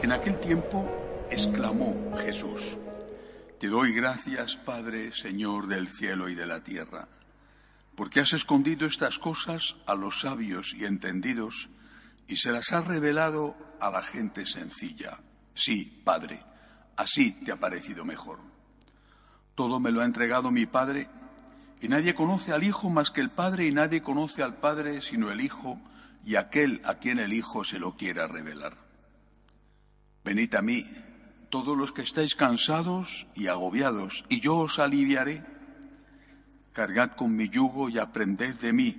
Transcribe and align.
En 0.00 0.12
aquel 0.12 0.38
tiempo 0.38 0.88
exclamó 1.28 2.16
Jesús, 2.18 2.76
Te 3.58 3.66
doy 3.66 3.92
gracias, 3.92 4.56
Padre, 4.56 5.10
Señor 5.10 5.66
del 5.66 5.88
cielo 5.88 6.28
y 6.28 6.36
de 6.36 6.46
la 6.46 6.62
tierra, 6.62 7.08
porque 7.96 8.20
has 8.20 8.32
escondido 8.32 8.86
estas 8.86 9.18
cosas 9.18 9.76
a 9.86 9.96
los 9.96 10.20
sabios 10.20 10.72
y 10.72 10.84
entendidos 10.84 11.68
y 12.28 12.36
se 12.36 12.52
las 12.52 12.72
has 12.72 12.86
revelado 12.86 13.56
a 13.80 13.90
la 13.90 14.02
gente 14.02 14.46
sencilla. 14.46 15.18
Sí, 15.54 16.00
Padre, 16.04 16.44
así 16.96 17.32
te 17.32 17.50
ha 17.50 17.56
parecido 17.56 18.04
mejor. 18.04 18.38
Todo 19.56 19.80
me 19.80 19.90
lo 19.90 20.00
ha 20.00 20.04
entregado 20.04 20.52
mi 20.52 20.66
Padre, 20.66 21.08
y 21.80 21.88
nadie 21.88 22.14
conoce 22.14 22.52
al 22.52 22.62
Hijo 22.62 22.88
más 22.88 23.10
que 23.10 23.20
el 23.20 23.30
Padre, 23.30 23.66
y 23.66 23.72
nadie 23.72 24.00
conoce 24.00 24.44
al 24.44 24.58
Padre 24.58 25.00
sino 25.00 25.32
el 25.32 25.40
Hijo, 25.40 25.80
y 26.24 26.36
aquel 26.36 26.80
a 26.84 26.94
quien 26.94 27.18
el 27.18 27.32
Hijo 27.32 27.64
se 27.64 27.80
lo 27.80 27.96
quiera 27.96 28.28
revelar. 28.28 28.87
Venid 30.24 30.54
a 30.54 30.62
mí, 30.62 30.84
todos 31.48 31.76
los 31.76 31.92
que 31.92 32.02
estáis 32.02 32.34
cansados 32.34 33.26
y 33.34 33.46
agobiados, 33.46 34.24
y 34.28 34.40
yo 34.40 34.58
os 34.58 34.78
aliviaré. 34.78 35.42
Cargad 36.72 37.12
con 37.12 37.34
mi 37.34 37.48
yugo 37.48 37.88
y 37.88 37.98
aprended 37.98 38.54
de 38.56 38.72
mí, 38.72 38.96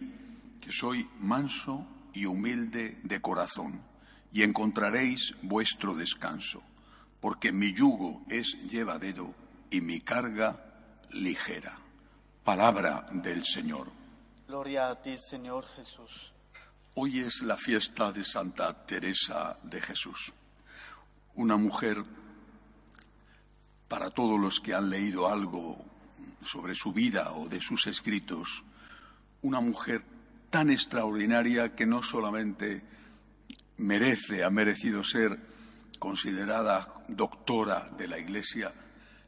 que 0.59 0.71
soy 0.71 1.07
manso 1.19 1.85
y 2.13 2.25
humilde 2.25 2.99
de 3.03 3.21
corazón, 3.21 3.81
y 4.31 4.43
encontraréis 4.43 5.35
vuestro 5.43 5.95
descanso, 5.95 6.63
porque 7.21 7.51
mi 7.51 7.73
yugo 7.73 8.23
es 8.29 8.57
llevadero 8.67 9.33
y 9.69 9.81
mi 9.81 10.01
carga 10.01 10.65
ligera. 11.11 11.77
Palabra 12.43 13.05
del 13.11 13.45
Señor. 13.45 13.91
Gloria 14.47 14.89
a 14.89 15.01
ti, 15.01 15.15
Señor 15.17 15.67
Jesús. 15.67 16.33
Hoy 16.95 17.19
es 17.19 17.43
la 17.43 17.55
fiesta 17.55 18.11
de 18.11 18.23
Santa 18.23 18.85
Teresa 18.85 19.57
de 19.63 19.79
Jesús 19.79 20.33
una 21.39 21.55
mujer, 21.55 22.03
para 23.87 24.09
todos 24.09 24.37
los 24.37 24.59
que 24.59 24.73
han 24.73 24.89
leído 24.89 25.29
algo 25.29 25.77
sobre 26.43 26.75
su 26.75 26.91
vida 26.91 27.31
o 27.31 27.47
de 27.47 27.61
sus 27.61 27.87
escritos, 27.87 28.65
una 29.41 29.61
mujer 29.61 30.03
tan 30.49 30.69
extraordinaria 30.69 31.69
que 31.69 31.85
no 31.85 32.03
solamente 32.03 32.83
merece, 33.77 34.43
ha 34.43 34.49
merecido 34.49 35.01
ser 35.01 35.39
considerada 35.97 36.93
doctora 37.07 37.87
de 37.97 38.09
la 38.09 38.19
Iglesia, 38.19 38.73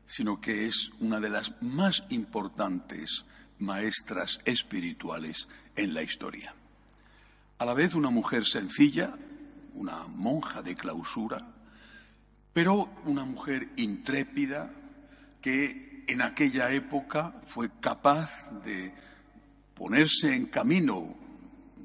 sino 0.05 0.41
que 0.41 0.67
es 0.67 0.91
una 0.99 1.21
de 1.21 1.29
las 1.29 1.61
más 1.61 2.03
importantes 2.09 3.23
maestras 3.59 4.41
espirituales 4.43 5.47
en 5.77 5.93
la 5.93 6.03
historia. 6.03 6.53
A 7.57 7.65
la 7.65 7.73
vez 7.73 7.93
una 7.93 8.09
mujer 8.09 8.45
sencilla, 8.45 9.15
una 9.75 10.07
monja 10.07 10.61
de 10.61 10.75
clausura, 10.75 11.60
pero 12.53 12.89
una 13.05 13.25
mujer 13.25 13.69
intrépida 13.77 14.71
que 15.41 16.03
en 16.07 16.21
aquella 16.21 16.71
época 16.71 17.35
fue 17.41 17.69
capaz 17.79 18.49
de 18.63 18.93
ponerse 19.73 20.35
en 20.35 20.47
camino, 20.47 21.15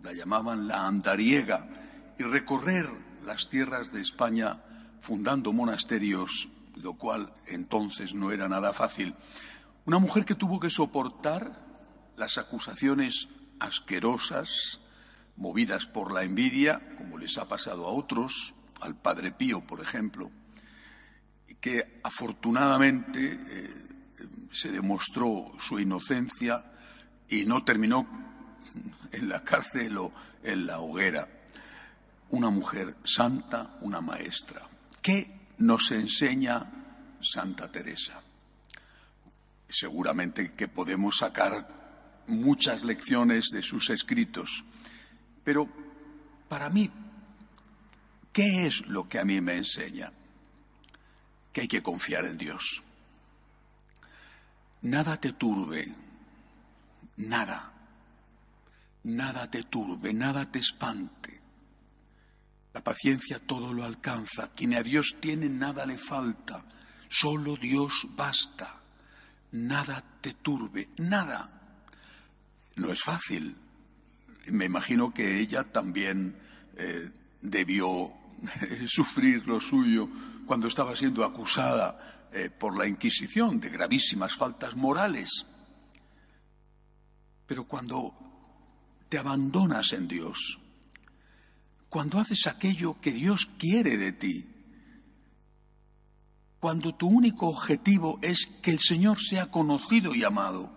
la 0.03 0.13
llamaban 0.13 0.67
la 0.67 0.87
andariega, 0.87 1.69
y 2.19 2.23
recorrer 2.23 2.89
las 3.25 3.49
tierras 3.49 3.93
de 3.93 4.01
España 4.01 4.63
fundando 5.01 5.53
monasterios, 5.53 6.49
lo 6.77 6.95
cual 6.95 7.33
entonces 7.47 8.15
no 8.15 8.33
era 8.33 8.49
nada 8.49 8.73
fácil. 8.73 9.15
Una 9.85 9.99
mujer 9.99 10.25
que 10.25 10.35
tuvo 10.35 10.59
que 10.59 10.71
soportar 10.71 11.65
las 12.17 12.39
acusaciones 12.39 13.29
asquerosas, 13.61 14.81
movidas 15.37 15.87
por 15.87 16.13
la 16.13 16.25
envidia, 16.25 16.81
como 16.99 17.19
les 17.19 17.39
ha 17.39 17.47
pasado 17.47 17.87
a 17.87 17.93
otros, 17.93 18.55
al 18.81 18.97
Padre 18.97 19.33
Pío, 19.33 19.61
por 19.61 19.81
ejemplo, 19.81 20.31
que 21.61 22.01
afortunadamente 22.03 23.41
eh, 23.49 23.87
se 24.53 24.71
demostró 24.71 25.53
su 25.61 25.79
inocencia 25.79 26.65
y 27.29 27.45
no 27.45 27.65
terminó 27.65 28.07
en 29.13 29.29
la 29.29 29.43
cárcel 29.43 29.99
o 29.99 30.13
en 30.43 30.67
la 30.67 30.81
hoguera. 30.81 31.29
Una 32.31 32.51
mujer 32.51 32.97
santa, 33.05 33.77
una 33.81 34.01
maestra. 34.01 34.63
¿Qué 35.03 35.49
nos 35.59 35.91
enseña 35.93 36.67
Santa 37.21 37.71
Teresa? 37.71 38.21
Seguramente 39.69 40.53
que 40.53 40.69
podemos 40.69 41.19
sacar 41.19 42.25
muchas 42.27 42.85
lecciones 42.85 43.47
de 43.53 43.63
sus 43.63 43.91
escritos, 43.91 44.65
pero 45.45 45.69
para 46.49 46.71
mí, 46.71 46.91
¿qué 48.33 48.67
es 48.67 48.87
lo 48.87 49.09
que 49.09 49.19
a 49.19 49.25
mí 49.25 49.41
me 49.41 49.57
enseña? 49.57 50.13
Que 51.57 51.63
hay 51.63 51.69
que 51.69 51.83
confiar 51.83 52.27
en 52.27 52.37
Dios. 52.37 52.83
Nada 54.83 55.19
te 55.19 55.33
turbe, 55.33 55.91
nada, 57.17 57.73
nada 59.05 59.51
te 59.51 59.63
turbe, 59.63 60.13
nada 60.13 60.53
te 60.53 60.59
espante. 60.59 61.41
La 62.75 62.85
paciencia 62.85 63.39
todo 63.39 63.73
lo 63.73 63.85
alcanza. 63.85 64.51
Quien 64.55 64.75
a 64.75 64.83
Dios 64.83 65.17
tiene, 65.19 65.49
nada 65.49 65.87
le 65.87 65.97
falta. 65.97 66.63
Solo 67.09 67.57
Dios 67.57 68.07
basta. 68.11 68.79
Nada 69.53 70.05
te 70.21 70.35
turbe, 70.35 70.91
nada. 70.99 71.59
No 72.75 72.93
es 72.93 73.03
fácil. 73.03 73.57
Me 74.49 74.67
imagino 74.67 75.15
que 75.15 75.41
ella 75.41 75.65
también 75.65 76.37
eh, 76.77 77.11
debió 77.41 78.13
sufrir 78.87 79.47
lo 79.47 79.61
suyo 79.61 80.09
cuando 80.47 80.69
estaba 80.69 80.95
siendo 80.95 81.25
acusada 81.25 82.29
eh, 82.33 82.51
por 82.51 82.77
la 82.77 82.87
Inquisición 82.87 83.61
de 83.61 83.71
gravísimas 83.71 84.35
faltas 84.35 84.77
morales. 84.77 85.47
Pero 87.47 87.65
cuando 87.65 88.15
te 89.09 89.19
abandonas 89.19 89.93
en 89.93 90.09
Dios, 90.09 90.61
cuando 91.89 92.19
haces 92.19 92.47
aquello 92.47 93.01
que 93.01 93.13
Dios 93.13 93.49
quiere 93.59 93.97
de 93.97 94.13
ti, 94.13 94.47
cuando 96.59 96.95
tu 96.95 97.07
único 97.07 97.47
objetivo 97.47 98.19
es 98.23 98.47
que 98.63 98.73
el 98.73 98.81
Señor 98.81 99.21
sea 99.21 99.51
conocido 99.51 100.15
y 100.15 100.25
amado, 100.25 100.71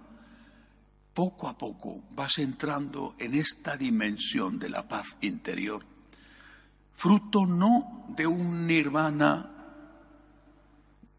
poco 1.14 1.48
a 1.48 1.58
poco 1.58 2.04
vas 2.12 2.38
entrando 2.38 3.16
en 3.18 3.34
esta 3.34 3.76
dimensión 3.76 4.60
de 4.60 4.70
la 4.70 4.88
paz 4.88 5.18
interior, 5.22 5.86
fruto 7.00 7.46
no 7.46 8.04
de 8.10 8.28
un 8.28 8.68
nirvana 8.68 9.50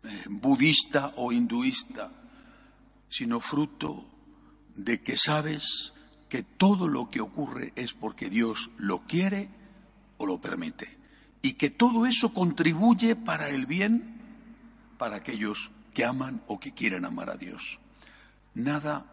eh, 0.02 0.24
budista 0.28 1.15
o 1.16 1.32
hinduista, 1.32 2.12
sino 3.09 3.41
fruto 3.41 4.04
de 4.77 5.00
que 5.00 5.16
sabes 5.16 5.94
que 6.28 6.42
todo 6.42 6.86
lo 6.86 7.09
que 7.09 7.22
ocurre 7.22 7.72
es 7.77 7.94
porque 7.94 8.28
Dios 8.28 8.71
lo 8.77 9.06
quiere 9.06 9.48
o 10.18 10.27
lo 10.27 10.38
permite. 10.38 10.98
Y 11.41 11.54
que 11.54 11.71
todo 11.71 12.04
eso 12.04 12.34
contribuye 12.34 13.16
para 13.16 13.48
el 13.48 13.65
bien 13.65 14.21
para 14.98 15.16
aquellos 15.16 15.71
que 15.94 16.04
aman 16.04 16.42
o 16.47 16.60
que 16.60 16.74
quieren 16.74 17.06
amar 17.06 17.30
a 17.30 17.38
Dios. 17.38 17.80
Nada 18.53 19.06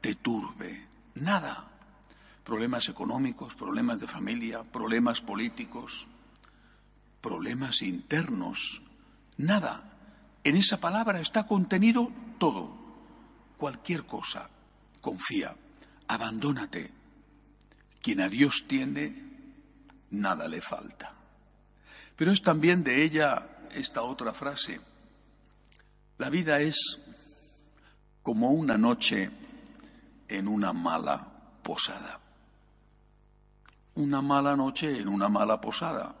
te 0.00 0.16
turbe, 0.16 0.84
nada. 1.14 1.71
Problemas 2.44 2.88
económicos, 2.88 3.54
problemas 3.54 4.00
de 4.00 4.08
familia, 4.08 4.62
problemas 4.62 5.20
políticos, 5.20 6.08
problemas 7.20 7.82
internos, 7.82 8.82
nada 9.36 9.92
en 10.44 10.56
esa 10.56 10.78
palabra 10.78 11.20
está 11.20 11.46
contenido 11.46 12.10
todo, 12.38 12.74
cualquier 13.56 14.04
cosa. 14.04 14.48
Confía, 15.00 15.54
abandónate. 16.08 16.90
Quien 18.00 18.20
a 18.20 18.28
Dios 18.28 18.64
tiene, 18.66 19.14
nada 20.10 20.48
le 20.48 20.60
falta. 20.60 21.14
Pero 22.16 22.32
es 22.32 22.42
también 22.42 22.82
de 22.82 23.04
ella 23.04 23.46
esta 23.72 24.02
otra 24.02 24.34
frase. 24.34 24.80
La 26.18 26.28
vida 26.28 26.60
es 26.60 27.00
como 28.22 28.50
una 28.50 28.76
noche 28.76 29.30
en 30.28 30.48
una 30.48 30.72
mala 30.72 31.24
posada. 31.62 32.18
Una 33.94 34.22
mala 34.22 34.56
noche 34.56 34.98
en 34.98 35.08
una 35.08 35.28
mala 35.28 35.60
posada. 35.60 36.14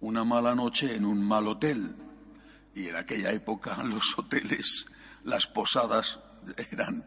Una 0.00 0.22
mala 0.24 0.54
noche 0.54 0.94
en 0.94 1.06
un 1.06 1.24
mal 1.26 1.48
hotel. 1.48 1.96
Y 2.74 2.88
en 2.88 2.96
aquella 2.96 3.32
época 3.32 3.82
los 3.82 4.18
hoteles, 4.18 4.86
las 5.24 5.46
posadas 5.46 6.20
eran 6.70 7.06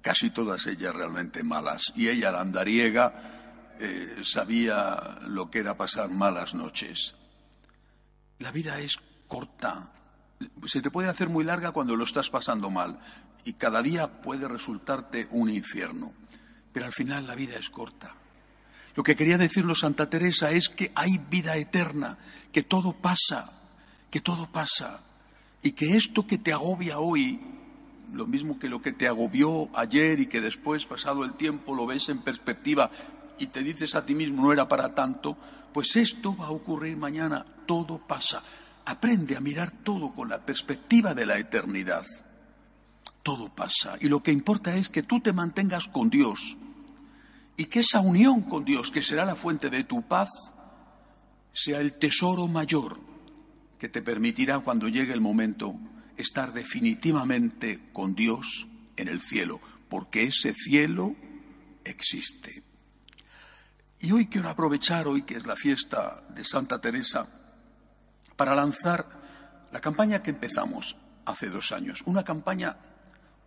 casi 0.00 0.30
todas 0.30 0.66
ellas 0.66 0.94
realmente 0.94 1.42
malas. 1.42 1.92
Y 1.94 2.08
ella, 2.08 2.32
la 2.32 2.40
andariega, 2.40 3.76
eh, 3.78 4.22
sabía 4.22 5.18
lo 5.26 5.50
que 5.50 5.58
era 5.58 5.76
pasar 5.76 6.10
malas 6.10 6.54
noches. 6.54 7.14
La 8.38 8.52
vida 8.52 8.80
es 8.80 8.98
corta. 9.28 9.92
Se 10.64 10.80
te 10.80 10.90
puede 10.90 11.10
hacer 11.10 11.28
muy 11.28 11.44
larga 11.44 11.72
cuando 11.72 11.94
lo 11.94 12.04
estás 12.04 12.30
pasando 12.30 12.70
mal 12.70 12.98
y 13.44 13.54
cada 13.54 13.82
día 13.82 14.22
puede 14.22 14.48
resultarte 14.48 15.28
un 15.30 15.50
infierno. 15.50 16.14
Pero 16.72 16.86
al 16.86 16.92
final 16.92 17.26
la 17.26 17.34
vida 17.34 17.56
es 17.56 17.68
corta. 17.68 18.14
Lo 18.96 19.02
que 19.02 19.16
quería 19.16 19.38
decirnos 19.38 19.80
Santa 19.80 20.10
Teresa 20.10 20.50
es 20.50 20.68
que 20.68 20.90
hay 20.94 21.18
vida 21.30 21.56
eterna, 21.56 22.18
que 22.52 22.62
todo 22.62 22.92
pasa, 22.92 23.52
que 24.10 24.20
todo 24.20 24.50
pasa, 24.50 25.00
y 25.62 25.72
que 25.72 25.96
esto 25.96 26.26
que 26.26 26.38
te 26.38 26.52
agobia 26.52 26.98
hoy, 26.98 27.40
lo 28.12 28.26
mismo 28.26 28.58
que 28.58 28.68
lo 28.68 28.82
que 28.82 28.92
te 28.92 29.06
agobió 29.06 29.68
ayer 29.76 30.20
y 30.20 30.26
que 30.26 30.40
después, 30.40 30.86
pasado 30.86 31.24
el 31.24 31.34
tiempo, 31.34 31.74
lo 31.74 31.86
ves 31.86 32.08
en 32.08 32.22
perspectiva 32.22 32.90
y 33.38 33.46
te 33.46 33.62
dices 33.62 33.94
a 33.94 34.04
ti 34.04 34.14
mismo 34.14 34.42
no 34.42 34.52
era 34.52 34.68
para 34.68 34.94
tanto, 34.94 35.36
pues 35.72 35.94
esto 35.96 36.36
va 36.36 36.46
a 36.46 36.50
ocurrir 36.50 36.96
mañana, 36.96 37.46
todo 37.66 37.98
pasa. 37.98 38.42
Aprende 38.86 39.36
a 39.36 39.40
mirar 39.40 39.70
todo 39.70 40.12
con 40.12 40.28
la 40.28 40.44
perspectiva 40.44 41.14
de 41.14 41.26
la 41.26 41.38
eternidad. 41.38 42.04
Todo 43.22 43.54
pasa. 43.54 43.96
Y 44.00 44.08
lo 44.08 44.22
que 44.22 44.32
importa 44.32 44.74
es 44.74 44.88
que 44.88 45.02
tú 45.02 45.20
te 45.20 45.32
mantengas 45.32 45.86
con 45.86 46.10
Dios 46.10 46.56
y 47.60 47.66
que 47.66 47.80
esa 47.80 48.00
unión 48.00 48.40
con 48.40 48.64
Dios, 48.64 48.90
que 48.90 49.02
será 49.02 49.26
la 49.26 49.36
fuente 49.36 49.68
de 49.68 49.84
tu 49.84 50.00
paz, 50.08 50.30
sea 51.52 51.78
el 51.80 51.92
tesoro 51.92 52.46
mayor 52.46 52.98
que 53.78 53.90
te 53.90 54.00
permitirá 54.00 54.60
cuando 54.60 54.88
llegue 54.88 55.12
el 55.12 55.20
momento 55.20 55.74
estar 56.16 56.54
definitivamente 56.54 57.90
con 57.92 58.14
Dios 58.14 58.66
en 58.96 59.08
el 59.08 59.20
cielo, 59.20 59.60
porque 59.90 60.22
ese 60.22 60.54
cielo 60.54 61.14
existe. 61.84 62.62
Y 63.98 64.10
hoy 64.12 64.28
quiero 64.28 64.48
aprovechar, 64.48 65.06
hoy 65.06 65.24
que 65.24 65.34
es 65.34 65.44
la 65.44 65.54
fiesta 65.54 66.24
de 66.30 66.46
Santa 66.46 66.80
Teresa, 66.80 67.28
para 68.36 68.54
lanzar 68.54 69.06
la 69.70 69.82
campaña 69.82 70.22
que 70.22 70.30
empezamos 70.30 70.96
hace 71.26 71.50
dos 71.50 71.72
años, 71.72 72.00
una 72.06 72.24
campaña 72.24 72.78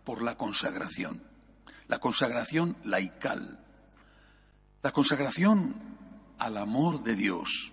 por 0.04 0.22
la 0.22 0.36
consagración, 0.36 1.20
la 1.88 1.98
consagración 1.98 2.76
laical, 2.84 3.58
la 4.84 4.92
consagración 4.92 5.74
al 6.38 6.58
amor 6.58 7.02
de 7.04 7.16
Dios, 7.16 7.72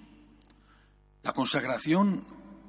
la 1.24 1.34
consagración 1.34 2.24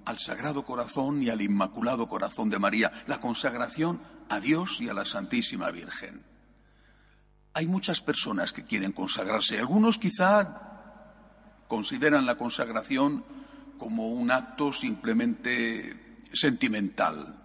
al 0.05 0.19
Sagrado 0.19 0.65
Corazón 0.65 1.23
y 1.23 1.31
al 1.31 1.43
Inmaculado 1.43 2.09
Corazón 2.09 2.51
de 2.51 2.59
María, 2.59 2.91
la 3.07 3.21
consagración 3.21 4.01
a 4.29 4.41
Dios 4.41 4.81
y 4.81 4.89
a 4.89 4.95
la 4.95 5.05
Santísima 5.05 5.71
Virgen. 5.71 6.25
Hay 7.55 7.69
muchas 7.69 8.01
personas 8.01 8.53
que 8.53 8.65
quieren 8.65 8.91
consagrarse. 8.91 9.61
Algunos 9.61 9.99
quizá 9.99 11.63
consideran 11.69 12.27
la 12.27 12.35
consagración 12.35 13.25
como 13.79 14.09
un 14.09 14.33
acto 14.33 14.73
simplemente 14.73 16.17
sentimental, 16.33 17.39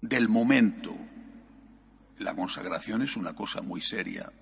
del 0.00 0.30
momento. 0.30 0.96
La 2.20 2.34
consagración 2.34 3.02
es 3.02 3.18
una 3.18 3.34
cosa 3.34 3.60
muy 3.60 3.82
seria. 3.82 4.32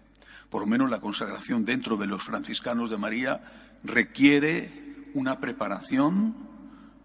Por 0.53 0.61
lo 0.61 0.67
menos 0.67 0.91
la 0.91 1.01
consagración 1.01 1.65
dentro 1.65 1.97
de 1.97 2.07
los 2.07 2.25
franciscanos 2.25 2.91
de 2.91 2.99
María 2.99 3.41
requiere 3.85 5.09
una 5.15 5.41
preparación, 5.41 6.37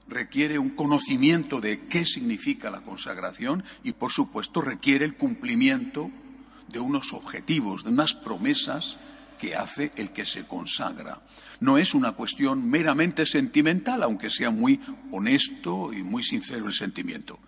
requiere 0.10 0.60
un 0.60 0.72
conocimiento 0.72 1.62
de 1.62 1.88
qué 1.88 2.04
significa 2.04 2.70
la 2.70 2.82
consagración 2.82 3.64
y, 3.86 3.94
por 3.94 4.12
supuesto, 4.12 4.60
requiere 4.60 5.06
el 5.06 5.16
cumplimiento 5.16 6.12
de 6.68 6.80
unos 6.82 7.14
objetivos, 7.14 7.86
de 7.86 7.92
unas 7.92 8.16
promesas 8.16 8.98
que 9.40 9.56
hace 9.56 9.94
el 9.96 10.10
que 10.12 10.26
se 10.26 10.46
consagra. 10.46 11.22
No 11.62 11.78
es 11.78 11.94
una 11.94 12.12
cuestión 12.12 12.70
meramente 12.70 13.26
sentimental, 13.26 14.04
aunque 14.04 14.30
sea 14.30 14.52
muy 14.52 14.82
honesto 15.14 15.94
y 15.94 16.04
muy 16.04 16.22
sincero 16.22 16.68
el 16.68 16.74
sentimiento. 16.74 17.40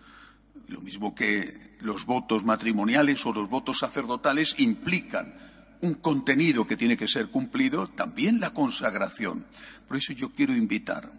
Lo 0.69 0.79
mismo 0.79 1.13
que 1.13 1.75
los 1.81 2.05
votos 2.05 2.45
matrimoniales 2.45 3.25
o 3.25 3.33
los 3.33 3.49
votos 3.49 3.79
sacerdotales 3.79 4.55
implican 4.59 5.48
un 5.81 5.95
contenido 5.95 6.67
que 6.67 6.77
tiene 6.77 6.97
que 6.97 7.07
ser 7.07 7.29
cumplido, 7.29 7.87
también 7.87 8.39
la 8.39 8.53
consagración. 8.53 9.45
Por 9.87 9.97
eso 9.97 10.13
yo 10.13 10.31
quiero 10.31 10.55
invitar 10.55 11.11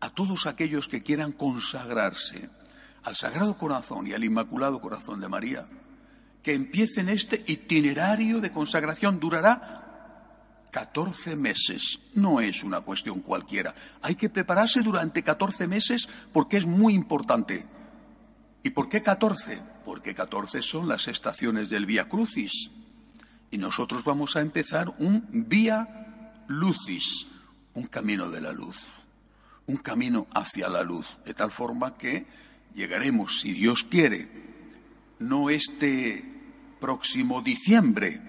a 0.00 0.10
todos 0.10 0.46
aquellos 0.46 0.88
que 0.88 1.02
quieran 1.02 1.32
consagrarse 1.32 2.48
al 3.04 3.16
Sagrado 3.16 3.56
Corazón 3.56 4.06
y 4.06 4.12
al 4.12 4.24
Inmaculado 4.24 4.80
Corazón 4.80 5.20
de 5.20 5.28
María, 5.28 5.66
que 6.42 6.54
empiecen 6.54 7.08
este 7.08 7.44
itinerario 7.46 8.40
de 8.40 8.50
consagración. 8.50 9.20
Durará 9.20 9.86
14 10.70 11.36
meses. 11.36 12.00
No 12.14 12.40
es 12.40 12.62
una 12.62 12.80
cuestión 12.80 13.20
cualquiera. 13.20 13.74
Hay 14.02 14.14
que 14.14 14.28
prepararse 14.28 14.82
durante 14.82 15.22
14 15.22 15.66
meses 15.66 16.08
porque 16.32 16.56
es 16.56 16.66
muy 16.66 16.94
importante. 16.94 17.66
¿Y 18.62 18.70
por 18.70 18.88
qué 18.88 19.02
14? 19.02 19.62
Porque 19.84 20.14
14 20.14 20.62
son 20.62 20.88
las 20.88 21.08
estaciones 21.08 21.70
del 21.70 21.86
Vía 21.86 22.08
Crucis. 22.08 22.70
Y 23.56 23.58
nosotros 23.58 24.04
vamos 24.04 24.36
a 24.36 24.42
empezar 24.42 24.94
un 24.98 25.26
Vía 25.30 26.44
Lucis, 26.46 27.26
un 27.72 27.86
camino 27.86 28.28
de 28.28 28.42
la 28.42 28.52
luz, 28.52 29.06
un 29.64 29.78
camino 29.78 30.26
hacia 30.34 30.68
la 30.68 30.82
luz, 30.82 31.16
de 31.24 31.32
tal 31.32 31.50
forma 31.50 31.96
que 31.96 32.26
llegaremos, 32.74 33.40
si 33.40 33.52
Dios 33.52 33.82
quiere, 33.84 34.28
no 35.20 35.48
este 35.48 36.22
próximo 36.78 37.40
diciembre, 37.40 38.20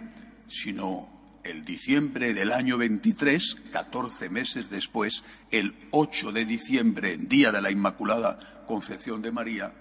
sino 0.48 1.10
el 1.44 1.66
diciembre 1.66 2.34
del 2.34 2.54
año 2.54 2.78
23, 2.78 3.58
14 3.74 4.30
meses 4.30 4.70
después, 4.70 5.26
el 5.52 5.76
8 5.92 6.32
de 6.32 6.46
diciembre, 6.46 7.18
día 7.18 7.52
de 7.52 7.62
la 7.62 7.70
Inmaculada 7.70 8.40
Concepción 8.66 9.22
de 9.22 9.34
María, 9.34 9.74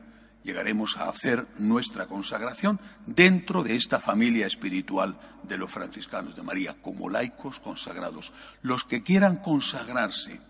llegaremos 0.47 0.97
a 0.97 1.11
hacer 1.11 1.47
nuestra 1.59 2.07
consagración 2.07 2.81
dentro 3.05 3.63
de 3.63 3.77
esta 3.77 4.01
familia 4.01 4.47
espiritual 4.47 5.19
de 5.43 5.59
los 5.59 5.71
franciscanos 5.71 6.35
de 6.35 6.43
María, 6.43 6.77
como 6.81 7.11
laicos 7.11 7.61
consagrados. 7.61 8.33
Los 8.63 8.85
que 8.85 9.03
quieran 9.03 9.37
consagrarse 9.39 10.41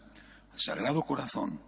al 0.52 0.60
Sagrado 0.60 1.02
Corazón, 1.02 1.60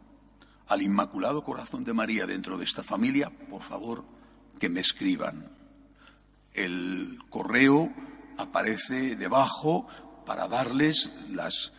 al 0.68 0.82
Inmaculado 0.82 1.42
Corazón 1.42 1.82
de 1.82 1.94
María 1.94 2.26
dentro 2.26 2.58
de 2.58 2.64
esta 2.64 2.84
familia, 2.84 3.30
por 3.30 3.62
favor, 3.62 4.04
que 4.60 4.68
me 4.68 4.80
escriban 4.80 5.50
el 6.52 7.18
correo 7.30 7.92
aparece 8.36 9.16
debajo 9.16 9.86
para 10.24 10.48
darles 10.48 11.12
las, 11.30 11.72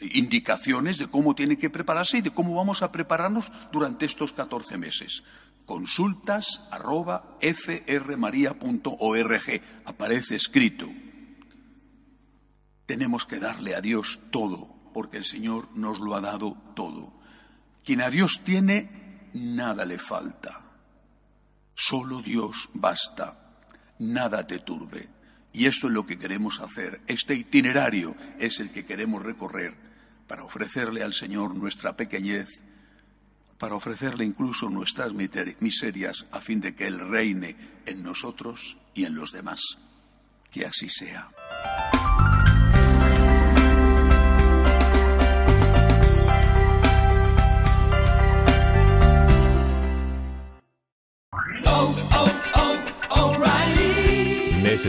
indicaciones 0.00 0.98
de 0.98 1.06
cómo 1.06 1.34
tiene 1.34 1.58
que 1.58 1.70
prepararse 1.70 2.18
y 2.18 2.22
de 2.22 2.30
cómo 2.30 2.54
vamos 2.54 2.82
a 2.82 2.90
prepararnos 2.90 3.44
durante 3.70 4.06
estos 4.06 4.32
14 4.32 4.78
meses. 4.78 5.22
Consultas 5.66 6.68
arroba 6.70 7.38
frmaria.org. 7.40 8.52
Aparece 9.84 10.36
escrito. 10.36 10.88
Tenemos 12.86 13.26
que 13.26 13.38
darle 13.38 13.74
a 13.74 13.80
Dios 13.80 14.20
todo, 14.30 14.90
porque 14.92 15.16
el 15.16 15.24
Señor 15.24 15.68
nos 15.74 16.00
lo 16.00 16.14
ha 16.14 16.20
dado 16.20 16.56
todo. 16.74 17.14
Quien 17.84 18.02
a 18.02 18.10
Dios 18.10 18.42
tiene, 18.44 19.30
nada 19.32 19.84
le 19.84 19.98
falta. 19.98 20.60
Solo 21.74 22.20
Dios 22.20 22.68
basta 22.74 23.44
nada 23.98 24.46
te 24.46 24.58
turbe. 24.58 25.08
Y 25.52 25.66
eso 25.66 25.86
es 25.86 25.92
lo 25.92 26.06
que 26.06 26.18
queremos 26.18 26.60
hacer. 26.60 27.00
Este 27.06 27.34
itinerario 27.34 28.16
es 28.38 28.60
el 28.60 28.70
que 28.70 28.84
queremos 28.84 29.22
recorrer 29.22 29.74
para 30.26 30.42
ofrecerle 30.42 31.02
al 31.02 31.12
Señor 31.12 31.54
nuestra 31.56 31.96
pequeñez, 31.96 32.64
para 33.58 33.74
ofrecerle 33.74 34.24
incluso 34.24 34.68
nuestras 34.68 35.12
miserias 35.12 36.26
a 36.32 36.40
fin 36.40 36.60
de 36.60 36.74
que 36.74 36.86
Él 36.86 36.98
reine 37.08 37.56
en 37.86 38.02
nosotros 38.02 38.76
y 38.94 39.04
en 39.04 39.14
los 39.14 39.32
demás. 39.32 39.60
Que 40.50 40.66
así 40.66 40.88
sea. 40.88 41.30